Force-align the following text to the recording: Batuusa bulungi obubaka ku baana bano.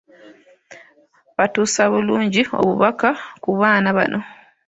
Batuusa 1.37 1.81
bulungi 1.93 2.41
obubaka 2.61 3.09
ku 3.43 3.49
baana 3.59 3.89
bano. 3.97 4.19